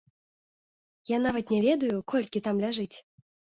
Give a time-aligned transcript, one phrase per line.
[1.15, 2.93] Я нават не ведаю, колькі там ляжыць!